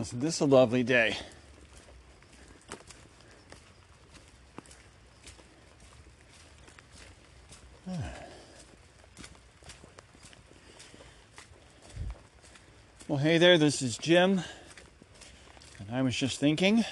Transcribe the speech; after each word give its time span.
Isn't 0.00 0.20
this 0.20 0.38
a 0.38 0.44
lovely 0.44 0.84
day? 0.84 1.16
Well, 13.08 13.18
hey 13.18 13.38
there, 13.38 13.56
this 13.56 13.80
is 13.80 13.96
Jim. 13.96 14.42
And 15.78 15.88
I 15.90 16.02
was 16.02 16.14
just 16.14 16.38
thinking, 16.38 16.84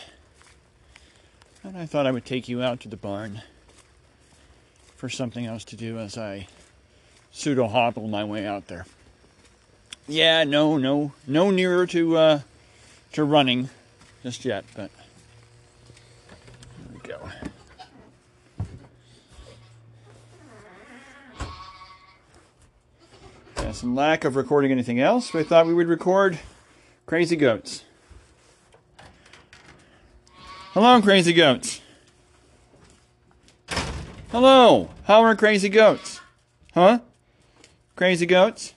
and 1.62 1.77
I 1.77 1.84
thought 1.84 2.07
I 2.07 2.11
would 2.11 2.25
take 2.25 2.48
you 2.48 2.62
out 2.62 2.80
to 2.80 2.88
the 2.88 2.96
barn 2.96 3.43
for 4.96 5.11
something 5.11 5.44
else 5.44 5.63
to 5.64 5.77
do 5.77 5.99
as 5.99 6.16
I 6.16 6.49
pseudo 7.32 7.68
hobble 7.68 8.08
my 8.08 8.25
way 8.25 8.46
out 8.46 8.68
there. 8.68 8.86
Yeah, 10.08 10.44
no, 10.44 10.79
no, 10.79 11.13
no 11.27 11.50
nearer 11.50 11.86
to 11.88 12.16
uh, 12.16 12.41
to 13.16 13.25
running 13.25 13.70
just 14.22 14.44
yet, 14.44 14.62
but 14.76 14.90
here 16.76 16.86
we 16.93 17.00
go. 17.00 17.18
Yeah, 23.57 23.72
some 23.72 23.94
lack 23.94 24.26
of 24.26 24.36
recording 24.36 24.71
anything 24.71 25.00
else. 25.00 25.32
We 25.32 25.44
thought 25.44 25.66
we 25.66 25.72
would 25.72 25.88
record 25.88 26.38
Crazy 27.07 27.36
Goats. 27.36 27.84
Hello, 30.74 31.00
Crazy 31.00 31.32
Goats. 31.32 31.80
Hello, 34.30 34.91
how 35.05 35.22
are 35.22 35.34
Crazy 35.34 35.70
Goats? 35.70 36.20
Huh? 36.74 36.98
Crazy 37.96 38.26
Goats? 38.26 38.74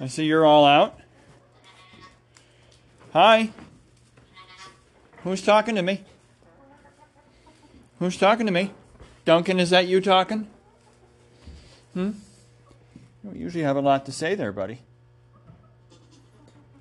I 0.00 0.06
see 0.06 0.24
you're 0.24 0.46
all 0.46 0.64
out. 0.64 0.97
Hi. 3.18 3.50
Who's 5.24 5.42
talking 5.42 5.74
to 5.74 5.82
me? 5.82 6.04
Who's 7.98 8.16
talking 8.16 8.46
to 8.46 8.52
me? 8.52 8.70
Duncan, 9.24 9.58
is 9.58 9.70
that 9.70 9.88
you 9.88 10.00
talking? 10.00 10.46
Hmm? 11.94 12.10
You 13.24 13.32
usually 13.34 13.64
have 13.64 13.74
a 13.74 13.80
lot 13.80 14.06
to 14.06 14.12
say 14.12 14.36
there, 14.36 14.52
buddy. 14.52 14.82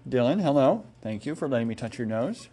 Dylan, 0.08 0.40
hello. 0.40 0.86
Thank 1.02 1.26
you 1.26 1.34
for 1.34 1.48
letting 1.48 1.68
me 1.68 1.74
touch 1.74 1.98
your 1.98 2.06
nose. 2.06 2.50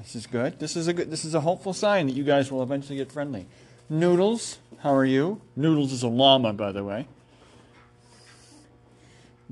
This 0.00 0.16
is 0.16 0.26
good. 0.26 0.58
This 0.58 0.74
is 0.74 0.88
a 0.88 0.92
good 0.92 1.12
this 1.12 1.24
is 1.24 1.32
a 1.32 1.42
hopeful 1.42 1.72
sign 1.72 2.08
that 2.08 2.16
you 2.16 2.24
guys 2.24 2.50
will 2.50 2.60
eventually 2.60 2.96
get 2.96 3.12
friendly. 3.12 3.46
Noodles, 3.88 4.58
how 4.78 4.92
are 4.92 5.04
you? 5.04 5.40
Noodles 5.54 5.92
is 5.92 6.02
a 6.02 6.08
llama, 6.08 6.52
by 6.52 6.72
the 6.72 6.82
way. 6.82 7.06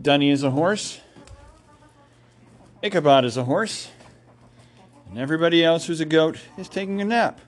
Dunny 0.03 0.31
is 0.31 0.43
a 0.43 0.51
horse. 0.51 1.01
Ichabod 2.83 3.25
is 3.25 3.37
a 3.37 3.45
horse. 3.45 3.89
And 5.09 5.19
everybody 5.19 5.65
else 5.65 5.87
who's 5.87 6.01
a 6.01 6.05
goat 6.05 6.39
is 6.57 6.69
taking 6.69 7.01
a 7.01 7.05
nap. 7.05 7.41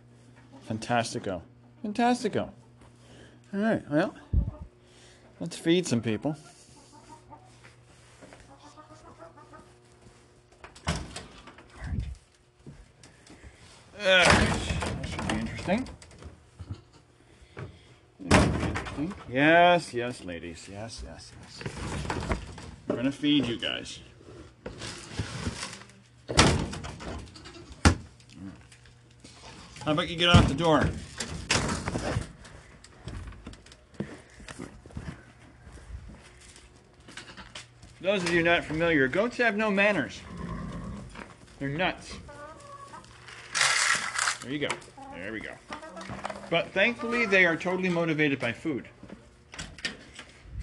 Fantastico. 0.68 1.42
Fantastico. 1.84 2.50
All 3.52 3.60
right, 3.60 3.82
well, 3.90 4.14
let's 5.38 5.56
feed 5.56 5.86
some 5.86 6.00
people. 6.00 6.36
That 13.98 14.58
should 15.06 15.28
be 15.28 15.34
interesting. 15.34 15.88
Yes, 19.28 19.94
yes, 19.94 20.24
ladies. 20.24 20.68
Yes, 20.70 21.02
yes, 21.06 21.32
yes. 21.40 21.62
We're 22.88 22.96
going 22.96 23.04
to 23.04 23.12
feed 23.12 23.46
you 23.46 23.58
guys. 23.58 24.00
How 29.90 29.94
about 29.94 30.08
you 30.08 30.14
get 30.14 30.28
off 30.28 30.46
the 30.46 30.54
door? 30.54 30.88
Those 38.00 38.22
of 38.22 38.32
you 38.32 38.44
not 38.44 38.62
familiar, 38.62 39.08
goats 39.08 39.38
have 39.38 39.56
no 39.56 39.68
manners. 39.68 40.20
They're 41.58 41.70
nuts. 41.70 42.14
There 44.42 44.52
you 44.52 44.60
go. 44.60 44.68
There 45.16 45.32
we 45.32 45.40
go. 45.40 45.54
But 46.50 46.68
thankfully, 46.68 47.26
they 47.26 47.44
are 47.44 47.56
totally 47.56 47.88
motivated 47.88 48.38
by 48.38 48.52
food. 48.52 48.86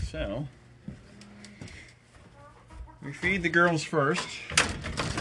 So, 0.09 0.47
we 3.03 3.11
feed 3.11 3.43
the 3.43 3.49
girls 3.49 3.83
first, 3.83 4.25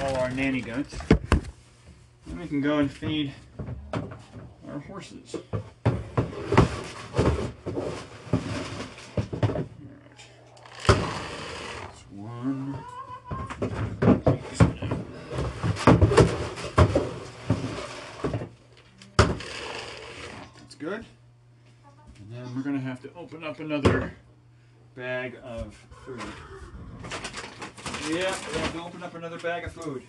all 0.01 0.15
our 0.15 0.31
nanny 0.31 0.61
goats. 0.61 0.97
Then 2.25 2.39
we 2.39 2.47
can 2.47 2.61
go 2.61 2.79
and 2.79 2.89
feed 2.89 3.35
That's 4.97 5.37
good. 20.79 21.05
And 22.19 22.33
then 22.33 22.57
we're 22.57 22.63
going 22.63 22.77
to 22.77 22.81
have 22.81 23.03
to 23.03 23.11
open 23.15 23.45
up 23.45 23.61
another 23.61 24.15
bag 24.95 25.37
of 25.45 25.75
food. 26.07 26.23
Yeah, 28.09 28.35
we 28.51 28.59
have 28.61 28.73
to 28.73 28.83
open 28.83 29.03
up 29.03 29.15
another 29.15 29.39
bag 29.41 29.65
of 29.65 29.73
food. 29.73 30.05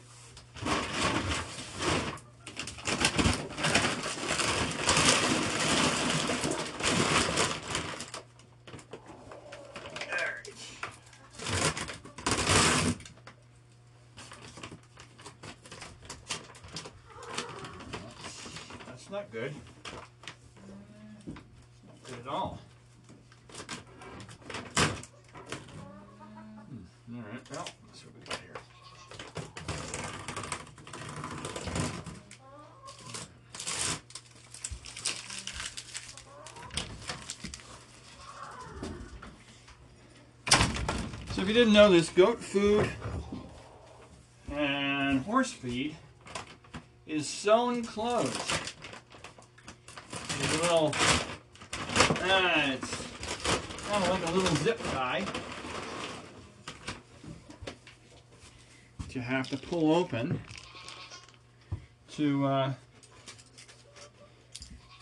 Alright. 19.09 19.17
That's 19.30 19.34
good. 19.34 19.54
Good 22.06 22.20
at 22.22 22.28
all. 22.28 22.60
Hmm, 27.10 27.18
All 27.18 27.22
right, 27.24 27.52
well, 27.52 27.68
let's 27.88 28.00
see 28.00 28.06
what 28.06 28.16
we 28.20 28.26
got 28.26 28.40
here. 28.40 28.54
So 41.34 41.42
if 41.42 41.48
you 41.48 41.54
didn't 41.54 41.74
know 41.74 41.90
this, 41.92 42.10
goat 42.10 42.40
food 42.40 42.90
and 44.52 45.22
horse 45.24 45.52
feed 45.52 45.96
is 47.06 47.28
sewn 47.28 47.84
closed. 47.84 48.42
Little, 50.68 50.92
ah, 52.24 52.74
it's 52.74 52.92
kind 53.88 54.04
of 54.04 54.10
like 54.10 54.28
a 54.28 54.32
little 54.34 54.56
zip 54.58 54.78
tie 54.92 55.24
that 59.00 59.16
you 59.16 59.22
have 59.22 59.48
to 59.48 59.58
pull 59.58 59.96
open 59.96 60.42
to 62.12 62.46
uh, 62.46 62.74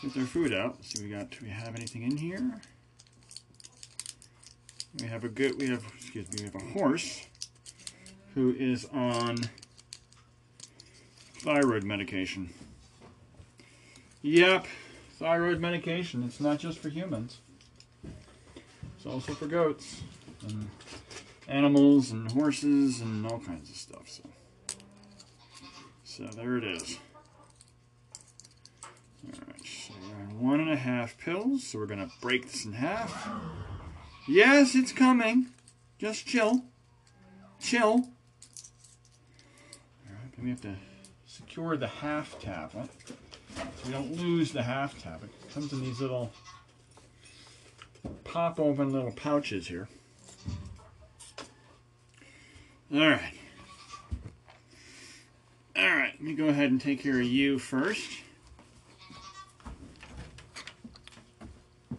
get 0.04 0.14
their 0.14 0.26
food 0.26 0.54
out. 0.54 0.76
Let's 0.76 1.00
see, 1.00 1.04
we 1.04 1.10
got. 1.10 1.32
Do 1.32 1.38
we 1.42 1.50
have 1.50 1.76
anything 1.76 2.04
in 2.04 2.16
here? 2.16 2.62
We 5.02 5.08
have 5.08 5.24
a 5.24 5.30
good. 5.30 5.60
We 5.60 5.70
have. 5.70 5.84
Excuse 5.98 6.32
me. 6.32 6.42
We 6.42 6.44
have 6.44 6.56
a 6.56 6.80
horse 6.80 7.26
who 8.36 8.54
is 8.54 8.86
on 8.94 9.38
thyroid 11.40 11.84
medication. 11.84 12.52
Yep, 14.22 14.68
thyroid 15.20 15.60
medication. 15.60 16.24
It's 16.24 16.40
not 16.40 16.60
just 16.60 16.80
for 16.80 16.90
humans. 16.90 17.40
It's 18.98 19.06
also 19.06 19.34
for 19.34 19.48
goats 19.48 20.02
and 20.48 20.70
animals 21.48 22.12
and 22.12 22.32
horses 22.32 23.02
and 23.02 23.26
all 23.26 23.40
kinds 23.40 23.70
of 23.70 23.76
stuff. 23.76 24.10
So, 24.10 24.24
so 26.04 26.24
there 26.36 26.58
it 26.58 26.64
is. 26.64 27.00
All 29.26 29.32
right, 29.48 29.66
so 29.66 29.94
one 30.38 30.60
and 30.60 30.72
a 30.72 30.76
half 30.76 31.18
pills. 31.18 31.66
So 31.68 31.80
we're 31.80 31.86
gonna 31.86 32.10
break 32.22 32.52
this 32.52 32.66
in 32.66 32.74
half. 32.74 33.30
Yes, 34.28 34.76
it's 34.76 34.92
coming. 34.92 35.48
Just 35.98 36.26
chill. 36.26 36.66
Chill. 37.60 37.88
All 37.88 38.02
right, 40.10 40.36
then 40.36 40.44
we 40.44 40.50
have 40.50 40.62
to 40.62 40.76
secure 41.26 41.78
the 41.78 41.88
half 41.88 42.40
tablet 42.40 42.90
so 43.56 43.63
we 43.86 43.92
don't 43.92 44.16
lose 44.16 44.52
the 44.52 44.63
half 44.63 45.02
tab. 45.02 45.24
It 45.24 45.54
comes 45.54 45.72
in 45.74 45.81
these 45.81 46.00
little 46.02 46.31
pop 48.24 48.60
open 48.60 48.92
little 48.92 49.12
pouches 49.12 49.68
here. 49.68 49.88
All 52.94 53.00
right. 53.00 53.34
All 55.78 55.84
right, 55.84 56.13
let 56.13 56.22
me 56.22 56.34
go 56.34 56.48
ahead 56.48 56.72
and 56.72 56.80
take 56.80 57.02
care 57.02 57.19
of 57.19 57.25
you 57.25 57.60
first. 57.60 58.10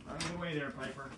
Out 0.09 0.23
of 0.23 0.33
the 0.33 0.39
way 0.39 0.59
there, 0.59 0.71
Piper. 0.71 1.11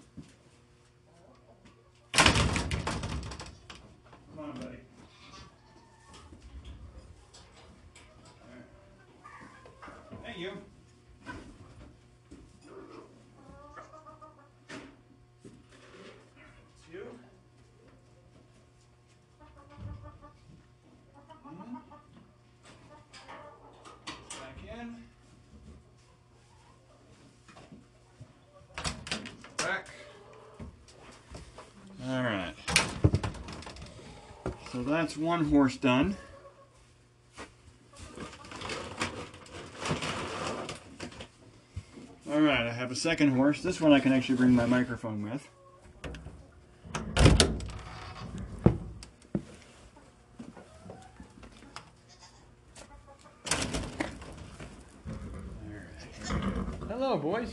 You. 10.39 10.53
You. 16.93 17.07
Mhm. 21.45 21.81
Back 24.31 24.79
in. 24.79 24.95
Back. 29.57 29.87
All 32.07 32.23
right. 32.23 32.55
So 34.71 34.83
that's 34.85 35.17
one 35.17 35.47
horse 35.51 35.77
done. 35.77 36.17
All 42.31 42.41
right, 42.41 42.67
I 42.67 42.73
have 42.89 42.97
a 42.97 43.01
second 43.01 43.37
horse. 43.37 43.61
This 43.61 43.83
one 43.83 43.93
I 43.93 44.01
can 44.01 44.15
actually 44.15 44.37
bring 44.37 44.55
my 44.55 44.65
microphone 44.65 45.23
with. 45.23 45.47
Hello, 56.89 57.19
boys. 57.19 57.53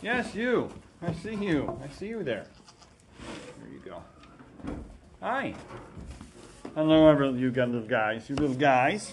Yes, 0.00 0.34
you. 0.34 0.70
I 1.02 1.12
see 1.12 1.34
you. 1.34 1.78
I 1.84 1.88
see 1.94 2.06
you 2.06 2.22
there. 2.22 2.46
There 3.20 3.72
you 3.74 3.80
go. 3.84 4.02
Hi. 5.20 5.54
Hello, 6.74 7.08
ever 7.08 7.30
you 7.32 7.50
got 7.50 7.68
little 7.68 7.86
guys. 7.86 8.30
You 8.30 8.36
little 8.36 8.56
guys. 8.56 9.12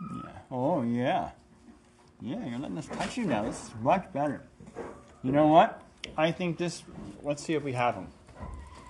Yeah. 0.00 0.30
Oh, 0.50 0.82
yeah. 0.82 1.30
Yeah, 2.24 2.42
you're 2.46 2.58
letting 2.58 2.78
us 2.78 2.86
touch 2.86 3.18
you 3.18 3.26
now. 3.26 3.42
This 3.44 3.64
is 3.64 3.70
much 3.82 4.10
better. 4.14 4.40
You 5.22 5.30
know 5.30 5.48
what? 5.48 5.82
I 6.16 6.32
think 6.32 6.56
this. 6.56 6.82
Let's 7.22 7.44
see 7.44 7.52
if 7.52 7.62
we 7.62 7.74
have 7.74 7.96
them. 7.96 8.08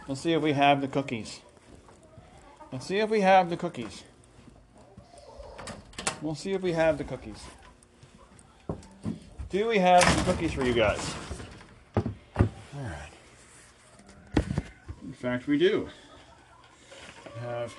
Let's 0.07 0.21
see 0.21 0.35
if 0.35 0.41
we 0.41 0.53
have 0.53 0.81
the 0.81 0.87
cookies. 0.87 1.41
Let's 2.71 2.87
see 2.87 2.99
if 2.99 3.11
we 3.11 3.23
have 3.23 3.51
the 3.51 3.57
cookies. 3.57 4.05
We'll 6.23 6.37
see 6.37 6.53
if 6.53 6.63
we 6.63 6.73
have 6.73 6.97
the 6.97 7.03
cookies. 7.03 7.43
Do 9.51 9.67
we 9.67 9.79
have 9.79 10.05
some 10.05 10.25
cookies 10.27 10.53
for 10.53 10.65
you 10.65 10.73
guys? 10.73 11.15
All 11.97 12.47
right. 12.75 13.11
In 15.03 15.13
fact, 15.13 15.49
we 15.49 15.59
do. 15.59 15.89
We 17.25 17.41
have 17.41 17.75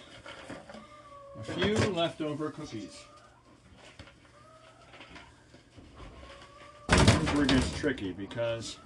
a 1.39 1.43
few 1.53 1.75
leftover 1.93 2.49
cookies. 2.49 3.05
This 6.87 6.99
is 6.99 7.24
where 7.35 7.43
it 7.43 7.49
gets 7.49 7.77
tricky 7.77 8.13
because 8.13 8.77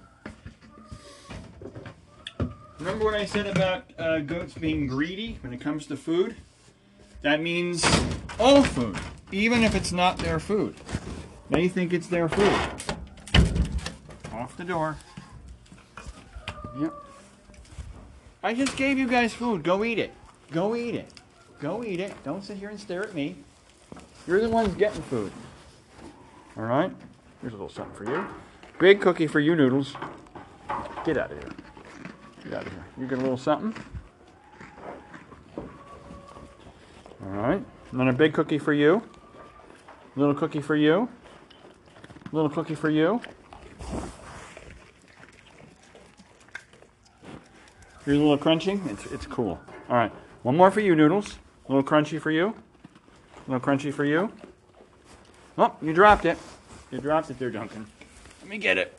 remember 2.80 3.04
what 3.04 3.14
I 3.14 3.24
said 3.24 3.46
about 3.46 3.84
uh, 3.96 4.18
goats 4.18 4.54
being 4.54 4.88
greedy 4.88 5.38
when 5.42 5.52
it 5.52 5.60
comes 5.60 5.86
to 5.86 5.96
food? 5.96 6.34
That 7.22 7.40
means 7.40 7.84
all 8.40 8.64
food, 8.64 8.98
even 9.30 9.62
if 9.62 9.76
it's 9.76 9.92
not 9.92 10.18
their 10.18 10.40
food. 10.40 10.74
They 11.48 11.68
think 11.68 11.92
it's 11.92 12.08
their 12.08 12.28
food. 12.28 12.52
Off 14.32 14.56
the 14.56 14.64
door. 14.64 14.96
Yep. 16.80 16.94
I 18.42 18.54
just 18.54 18.76
gave 18.76 18.98
you 18.98 19.06
guys 19.06 19.32
food. 19.32 19.62
Go 19.62 19.84
eat 19.84 19.98
it. 19.98 20.12
Go 20.50 20.74
eat 20.74 20.96
it. 20.96 21.12
Go 21.60 21.84
eat 21.84 22.00
it. 22.00 22.14
Don't 22.24 22.42
sit 22.42 22.56
here 22.56 22.70
and 22.70 22.80
stare 22.80 23.04
at 23.04 23.14
me. 23.14 23.36
You're 24.26 24.40
the 24.40 24.48
ones 24.48 24.74
getting 24.74 25.02
food. 25.02 25.30
All 26.56 26.64
right? 26.64 26.90
Here's 27.40 27.54
a 27.54 27.56
little 27.56 27.70
something 27.70 27.94
for 27.94 28.04
you. 28.04 28.26
Big 28.78 29.00
cookie 29.00 29.26
for 29.26 29.40
you, 29.40 29.56
Noodles. 29.56 29.94
Get 31.04 31.16
out 31.16 31.32
of 31.32 31.38
here. 31.38 31.50
Get 32.44 32.54
out 32.54 32.66
of 32.66 32.72
here. 32.72 32.84
You 32.98 33.06
get 33.06 33.18
a 33.18 33.22
little 33.22 33.38
something. 33.38 33.74
All 37.22 37.30
right. 37.30 37.62
And 37.90 38.00
then 38.00 38.08
a 38.08 38.12
big 38.12 38.34
cookie 38.34 38.58
for 38.58 38.72
you. 38.72 39.02
Little 40.16 40.34
cookie 40.34 40.60
for 40.60 40.76
you. 40.76 41.08
Little 42.32 42.50
cookie 42.50 42.74
for 42.74 42.90
you. 42.90 43.20
Here's 48.04 48.18
a 48.18 48.20
little 48.20 48.38
crunchy. 48.38 48.84
It's, 48.90 49.06
it's 49.06 49.26
cool. 49.26 49.58
All 49.88 49.96
right. 49.96 50.12
One 50.42 50.56
more 50.56 50.70
for 50.70 50.80
you, 50.80 50.94
Noodles. 50.94 51.38
A 51.68 51.72
little 51.72 51.88
crunchy 51.88 52.20
for 52.20 52.30
you. 52.30 52.54
A 53.46 53.50
little 53.50 53.66
crunchy 53.66 53.92
for 53.92 54.04
you. 54.04 54.32
Oh, 55.56 55.74
you 55.80 55.92
dropped 55.92 56.24
it. 56.24 56.38
You 56.90 56.98
dropped 56.98 57.30
it 57.30 57.38
there, 57.38 57.50
Duncan. 57.50 57.86
Let 58.40 58.48
me 58.48 58.58
get 58.58 58.78
it. 58.78 58.98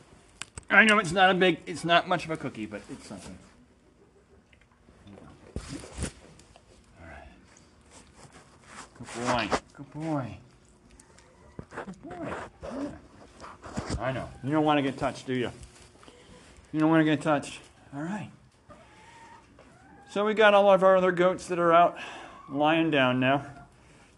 I 0.70 0.84
know 0.84 0.98
it's 0.98 1.12
not 1.12 1.30
a 1.30 1.34
big, 1.34 1.58
it's 1.66 1.84
not 1.84 2.08
much 2.08 2.24
of 2.24 2.30
a 2.30 2.36
cookie, 2.36 2.64
but 2.64 2.80
it's 2.90 3.06
something. 3.06 3.36
All 7.00 7.08
right. 7.08 7.28
Good 8.94 9.12
boy. 9.26 9.48
Good 9.74 9.90
boy. 9.92 10.36
Good 11.84 12.02
boy. 12.02 12.34
Yeah. 12.62 12.88
I 14.00 14.12
know. 14.12 14.28
You 14.42 14.52
don't 14.52 14.64
want 14.64 14.78
to 14.78 14.82
get 14.82 14.96
touched, 14.96 15.26
do 15.26 15.34
you? 15.34 15.50
You 16.72 16.80
don't 16.80 16.88
want 16.88 17.00
to 17.00 17.04
get 17.04 17.20
touched. 17.20 17.60
All 17.94 18.02
right. 18.02 18.30
So 20.10 20.24
we 20.24 20.32
got 20.32 20.54
all 20.54 20.72
of 20.72 20.82
our 20.82 20.96
other 20.96 21.12
goats 21.12 21.46
that 21.48 21.58
are 21.58 21.72
out 21.72 21.98
lying 22.48 22.90
down 22.90 23.20
now. 23.20 23.44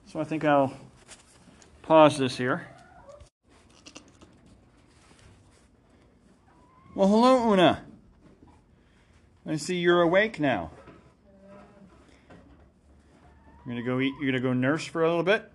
So 0.07 0.21
I 0.21 0.25
think 0.25 0.45
I'll 0.45 0.73
pause 1.83 2.19
this 2.19 2.37
here. 2.37 2.69
Well, 7.05 7.13
hello, 7.13 7.53
Una. 7.53 7.85
I 9.47 9.57
see 9.57 9.77
you're 9.77 10.01
awake 10.01 10.41
now. 10.41 10.71
You're 13.67 13.75
gonna 13.75 13.85
go 13.85 14.01
eat. 14.01 14.15
You're 14.19 14.33
gonna 14.33 14.41
go 14.41 14.55
nurse 14.55 14.87
for 14.87 15.05
a 15.05 15.09
little 15.11 15.23
bit. 15.23 15.53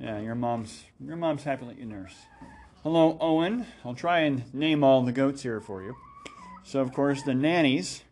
Yeah, 0.00 0.20
your 0.20 0.36
mom's 0.36 0.84
your 1.04 1.16
mom's 1.16 1.42
happy 1.42 1.62
to 1.62 1.66
let 1.66 1.78
you 1.78 1.84
nurse. 1.84 2.14
Hello, 2.84 3.18
Owen. 3.20 3.66
I'll 3.84 3.96
try 3.96 4.20
and 4.20 4.54
name 4.54 4.84
all 4.84 5.02
the 5.02 5.10
goats 5.10 5.42
here 5.42 5.60
for 5.60 5.82
you. 5.82 5.96
So, 6.62 6.78
of 6.78 6.92
course, 6.92 7.24
the 7.24 7.34
nannies 7.34 8.04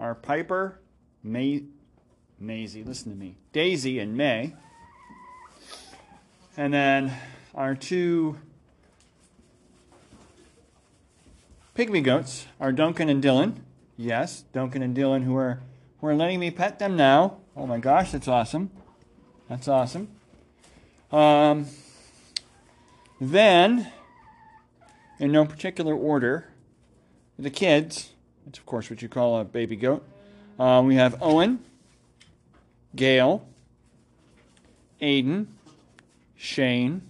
are 0.00 0.16
Piper, 0.16 0.80
May, 1.22 1.62
Maisie. 2.40 2.82
Listen 2.82 3.12
to 3.12 3.16
me, 3.16 3.36
Daisy, 3.52 4.00
and 4.00 4.16
May. 4.16 4.56
And 6.56 6.74
then 6.74 7.12
our 7.54 7.76
two 7.76 8.36
pygmy 11.76 12.02
goats 12.02 12.46
are 12.60 12.72
Duncan 12.72 13.08
and 13.08 13.22
Dylan. 13.22 13.56
Yes, 13.96 14.42
Duncan 14.52 14.82
and 14.82 14.96
Dylan, 14.96 15.24
who 15.24 15.36
are 15.36 15.60
who 16.00 16.06
are 16.08 16.14
letting 16.14 16.40
me 16.40 16.50
pet 16.50 16.78
them 16.78 16.96
now. 16.96 17.38
Oh 17.56 17.66
my 17.66 17.78
gosh, 17.78 18.12
that's 18.12 18.28
awesome. 18.28 18.70
That's 19.48 19.68
awesome. 19.68 20.08
Um, 21.10 21.66
then, 23.20 23.92
in 25.18 25.30
no 25.30 25.44
particular 25.44 25.94
order, 25.94 26.48
the 27.38 27.50
kids. 27.50 28.10
That's 28.44 28.58
of 28.58 28.66
course 28.66 28.90
what 28.90 29.02
you 29.02 29.08
call 29.08 29.38
a 29.38 29.44
baby 29.44 29.76
goat. 29.76 30.04
Um, 30.58 30.86
we 30.86 30.96
have 30.96 31.22
Owen, 31.22 31.60
Gail, 32.96 33.46
Aiden, 35.00 35.46
Shane, 36.36 37.02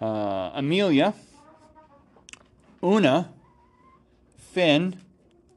uh, 0.00 0.50
Amelia, 0.54 1.14
Una, 2.82 3.32
Finn, 4.38 5.00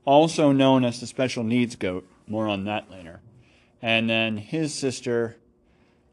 also 0.06 0.52
known 0.52 0.84
as 0.84 1.00
the 1.00 1.08
special 1.08 1.44
needs 1.44 1.76
goat. 1.76 2.08
More 2.28 2.48
on 2.48 2.66
that 2.66 2.90
later. 2.92 3.22
And 3.82 4.10
then 4.10 4.38
his 4.38 4.74
sister, 4.74 5.36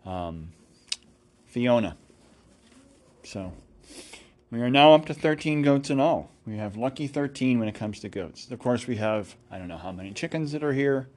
um, 0.05 0.53
Fiona. 1.47 1.97
So 3.23 3.53
we 4.51 4.61
are 4.61 4.71
now 4.71 4.95
up 4.95 5.07
to 5.07 5.15
13 5.15 5.63
goats 5.63 5.91
in 5.91 6.01
all. 6.01 6.31
We 6.47 6.57
have 6.57 6.77
lucky 6.77 7.07
13 7.07 7.59
when 7.59 7.69
it 7.69 7.75
comes 7.75 8.01
to 8.01 8.09
goats. 8.09 8.51
Of 8.51 8.59
course, 8.59 8.87
we 8.87 8.97
have, 8.97 9.37
I 9.51 9.59
don't 9.59 9.69
know 9.69 9.77
how 9.77 9.93
many 9.93 10.13
chickens 10.13 10.53
that 10.53 10.65
are 10.65 10.73
here. 10.73 11.09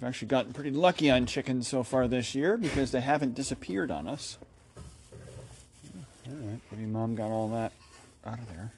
We've 0.00 0.08
actually 0.08 0.28
gotten 0.28 0.52
pretty 0.52 0.70
lucky 0.70 1.10
on 1.10 1.26
chickens 1.26 1.66
so 1.68 1.82
far 1.82 2.08
this 2.08 2.34
year 2.34 2.56
because 2.56 2.92
they 2.92 3.00
haven't 3.00 3.34
disappeared 3.34 3.90
on 3.90 4.06
us. 4.06 4.38
Right, 6.58 6.78
maybe 6.78 6.90
mom 6.90 7.14
got 7.14 7.30
all 7.30 7.48
that 7.50 7.72
out 8.26 8.38
of 8.38 8.48
there. 8.48 8.72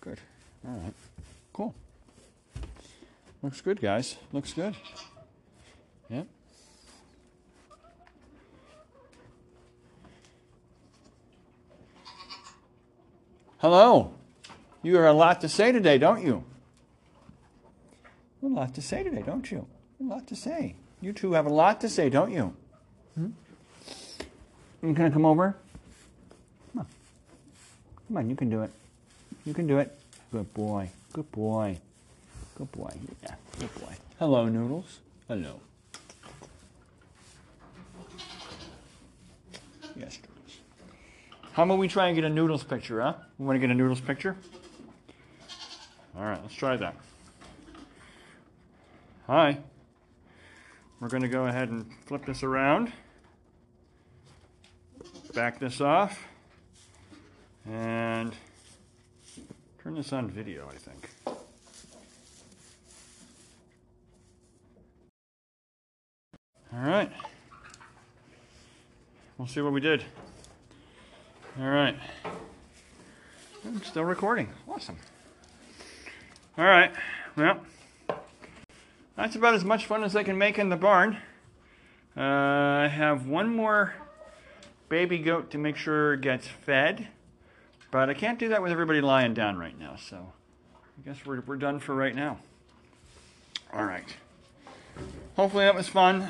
Good. 0.00 0.18
All 0.66 0.74
right, 0.74 0.94
cool. 1.52 1.74
Looks 3.42 3.60
good, 3.60 3.80
guys. 3.80 4.16
Looks 4.32 4.52
good. 4.52 4.74
Yep. 6.10 6.26
Hello. 13.58 14.12
You 14.82 14.96
have 14.96 15.14
a 15.14 15.18
lot 15.18 15.40
to 15.40 15.48
say 15.48 15.72
today, 15.72 15.98
don't 15.98 16.24
you? 16.24 16.44
A 18.42 18.46
lot 18.46 18.74
to 18.74 18.82
say 18.82 19.02
today, 19.02 19.22
don't 19.22 19.50
you? 19.50 19.66
A 20.00 20.04
lot 20.04 20.26
to 20.28 20.36
say. 20.36 20.76
You 21.00 21.12
two 21.12 21.32
have 21.32 21.46
a 21.46 21.52
lot 21.52 21.80
to 21.80 21.88
say, 21.88 22.10
don't 22.10 22.32
you? 22.32 22.54
Hmm? 23.14 23.30
You 24.82 24.92
gonna 24.92 25.10
come 25.10 25.24
over? 25.24 25.56
Come 28.08 28.16
on. 28.18 28.30
You 28.30 28.36
can 28.36 28.50
do 28.50 28.62
it. 28.62 28.70
You 29.44 29.54
can 29.54 29.66
do 29.66 29.78
it. 29.78 29.96
Good 30.32 30.52
boy. 30.54 30.90
Good 31.12 31.30
boy. 31.32 31.78
Good 32.56 32.72
boy. 32.72 32.92
Yeah, 33.22 33.34
good 33.58 33.74
boy. 33.80 33.94
Hello, 34.18 34.48
Noodles. 34.48 34.98
Hello. 35.28 35.60
Yes, 39.94 40.18
Noodles. 40.18 40.58
How 41.52 41.62
about 41.64 41.78
we 41.78 41.88
try 41.88 42.08
and 42.08 42.16
get 42.16 42.24
a 42.24 42.28
Noodles 42.28 42.64
picture, 42.64 43.00
huh? 43.00 43.14
We 43.38 43.46
want 43.46 43.56
to 43.56 43.60
get 43.60 43.70
a 43.70 43.74
Noodles 43.74 44.00
picture? 44.00 44.36
All 46.16 46.24
right, 46.24 46.38
let's 46.42 46.54
try 46.54 46.76
that. 46.76 46.94
Hi. 49.26 49.58
We're 50.98 51.08
going 51.08 51.22
to 51.22 51.28
go 51.28 51.46
ahead 51.46 51.68
and 51.68 51.86
flip 52.06 52.24
this 52.24 52.42
around. 52.42 52.90
Back 55.34 55.58
this 55.60 55.80
off. 55.80 56.18
And 57.68 58.32
turn 59.82 59.94
this 59.96 60.12
on 60.12 60.30
video, 60.30 60.68
I 60.72 60.76
think. 60.76 61.10
All 66.72 66.80
right. 66.80 67.10
We'll 69.38 69.48
see 69.48 69.60
what 69.60 69.72
we 69.72 69.80
did. 69.80 70.04
All 71.58 71.68
right. 71.68 71.96
I'm 73.64 73.82
still 73.82 74.04
recording. 74.04 74.48
Awesome. 74.68 74.96
All 76.58 76.64
right. 76.64 76.92
Well, 77.34 77.60
that's 79.16 79.34
about 79.34 79.54
as 79.54 79.64
much 79.64 79.86
fun 79.86 80.04
as 80.04 80.14
I 80.14 80.22
can 80.22 80.38
make 80.38 80.58
in 80.58 80.68
the 80.68 80.76
barn. 80.76 81.16
Uh, 82.16 82.20
I 82.20 82.88
have 82.88 83.26
one 83.26 83.54
more 83.54 83.94
baby 84.88 85.18
goat 85.18 85.50
to 85.50 85.58
make 85.58 85.76
sure 85.76 86.14
it 86.14 86.20
gets 86.20 86.46
fed, 86.46 87.08
but 87.90 88.10
I 88.10 88.14
can't 88.14 88.38
do 88.38 88.48
that 88.48 88.62
with 88.62 88.72
everybody 88.72 89.00
lying 89.00 89.34
down 89.34 89.56
right 89.56 89.78
now, 89.78 89.96
so 89.96 90.32
I 90.74 91.08
guess 91.08 91.24
we're, 91.24 91.40
we're 91.42 91.56
done 91.56 91.80
for 91.80 91.94
right 91.94 92.14
now. 92.14 92.38
All 93.72 93.84
right. 93.84 94.16
Hopefully 95.36 95.64
that 95.64 95.74
was 95.74 95.88
fun. 95.88 96.28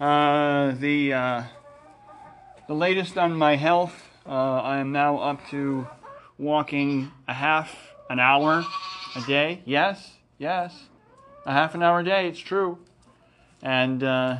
Uh, 0.00 0.72
the 0.72 1.12
uh, 1.12 1.42
the 2.66 2.74
latest 2.74 3.16
on 3.16 3.36
my 3.36 3.54
health, 3.54 4.08
uh, 4.26 4.30
I 4.30 4.78
am 4.78 4.90
now 4.90 5.18
up 5.18 5.48
to 5.50 5.86
walking 6.38 7.12
a 7.28 7.32
half 7.32 7.76
an 8.10 8.18
hour 8.18 8.64
a 9.14 9.20
day. 9.22 9.62
Yes, 9.64 10.14
yes, 10.38 10.74
a 11.46 11.52
half 11.52 11.74
an 11.76 11.82
hour 11.82 12.00
a 12.00 12.04
day. 12.04 12.26
It's 12.26 12.40
true, 12.40 12.78
and 13.62 14.02
uh, 14.02 14.38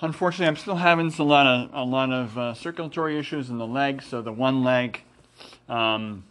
unfortunately, 0.00 0.46
I'm 0.46 0.56
still 0.56 0.76
having 0.76 1.12
a 1.18 1.22
lot 1.22 1.46
of 1.46 1.70
a 1.72 1.84
lot 1.84 2.12
of 2.12 2.38
uh, 2.38 2.54
circulatory 2.54 3.18
issues 3.18 3.50
in 3.50 3.58
the 3.58 3.66
leg. 3.66 4.02
So 4.02 4.22
the 4.22 4.32
one 4.32 4.62
leg, 4.62 5.02
um, 5.68 6.24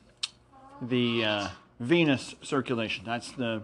the 0.82 1.26
uh, 1.26 1.48
venous 1.80 2.36
circulation. 2.42 3.04
That's 3.06 3.32
the 3.32 3.64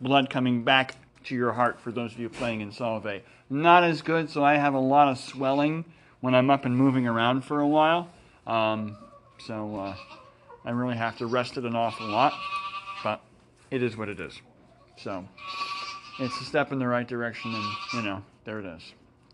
blood 0.00 0.30
coming 0.30 0.64
back 0.64 0.96
to 1.24 1.34
your 1.34 1.52
heart 1.52 1.80
for 1.80 1.92
those 1.92 2.12
of 2.12 2.18
you 2.18 2.28
playing 2.28 2.60
in 2.60 2.70
Solvay. 2.70 3.22
Not 3.48 3.84
as 3.84 4.02
good, 4.02 4.30
so 4.30 4.44
I 4.44 4.56
have 4.56 4.74
a 4.74 4.80
lot 4.80 5.08
of 5.08 5.18
swelling 5.18 5.84
when 6.20 6.34
I'm 6.34 6.50
up 6.50 6.64
and 6.64 6.76
moving 6.76 7.06
around 7.06 7.42
for 7.42 7.60
a 7.60 7.68
while. 7.68 8.08
Um, 8.46 8.96
so 9.38 9.76
uh, 9.76 9.96
I 10.64 10.70
really 10.70 10.96
have 10.96 11.18
to 11.18 11.26
rest 11.26 11.56
it 11.56 11.64
an 11.64 11.76
awful 11.76 12.08
lot, 12.08 12.32
but 13.04 13.20
it 13.70 13.82
is 13.82 13.96
what 13.96 14.08
it 14.08 14.18
is. 14.18 14.40
So 14.96 15.24
it's 16.18 16.40
a 16.40 16.44
step 16.44 16.72
in 16.72 16.78
the 16.78 16.88
right 16.88 17.06
direction, 17.06 17.54
and 17.54 17.64
you 17.94 18.02
know, 18.02 18.22
there 18.44 18.58
it 18.58 18.66
is. 18.66 18.92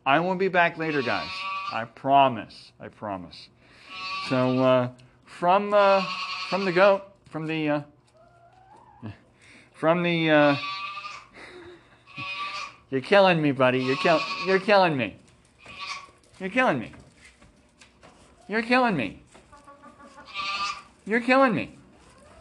I 0.09 0.21
will 0.21 0.37
be 0.37 0.49
back 0.49 0.79
later, 0.79 1.03
guys. 1.03 1.29
I 1.71 1.85
promise. 1.85 2.73
I 2.81 2.89
promise. 2.89 3.51
So 4.31 4.59
uh, 4.59 4.89
from 5.27 5.75
uh, 5.75 6.03
from 6.49 6.65
the 6.65 6.73
goat, 6.73 7.03
from 7.29 7.47
the 7.47 7.69
uh, 7.69 7.81
from 9.75 10.03
the 10.03 10.31
uh, 10.31 10.57
you're 12.89 13.03
killing 13.03 13.43
me, 13.43 13.53
buddy. 13.53 13.81
You're 13.81 13.97
kill 13.97 14.19
you're 14.47 14.59
killing 14.59 14.97
me. 14.97 15.17
You're 16.41 16.49
killing 16.49 16.79
me. 16.79 16.93
You're 18.49 18.63
killing 18.63 18.97
me. 18.97 19.21
You're 21.05 21.21
killing 21.21 21.55
me. 21.55 21.77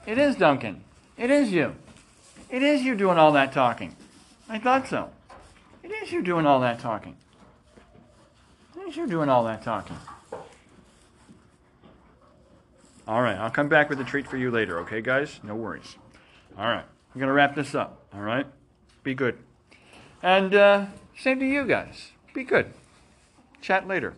It 0.05 0.17
is 0.17 0.37
Duncan. 0.37 0.85
It 1.17 1.29
is 1.29 1.51
you. 1.51 1.75
It 2.49 2.63
is 2.63 2.83
you 2.83 2.95
doing 2.95 3.17
all 3.17 3.33
that 3.33 3.51
talking. 3.51 3.93
I 4.47 4.57
thought 4.57 4.87
so. 4.87 5.09
It 5.83 5.91
is 5.91 6.13
you 6.13 6.23
doing 6.23 6.45
all 6.45 6.61
that 6.61 6.79
talking. 6.79 7.17
It 8.87 8.91
is 8.91 8.95
you 8.95 9.05
doing 9.05 9.27
all 9.27 9.43
that 9.43 9.63
talking. 9.63 9.97
All 13.05 13.21
right, 13.21 13.35
I'll 13.35 13.51
come 13.51 13.67
back 13.67 13.89
with 13.89 13.99
a 13.99 14.05
treat 14.05 14.25
for 14.25 14.37
you 14.37 14.49
later, 14.49 14.79
okay, 14.79 15.01
guys? 15.01 15.41
No 15.43 15.55
worries. 15.55 15.97
All 16.57 16.69
right, 16.69 16.85
I'm 16.85 17.19
going 17.19 17.27
to 17.27 17.33
wrap 17.33 17.53
this 17.53 17.75
up, 17.75 18.05
all 18.13 18.21
right? 18.21 18.45
Be 19.03 19.13
good. 19.13 19.39
And 20.23 20.55
uh, 20.55 20.85
same 21.17 21.37
to 21.41 21.45
you 21.45 21.65
guys. 21.65 22.11
Be 22.33 22.45
good. 22.45 22.73
Chat 23.59 23.89
later. 23.89 24.13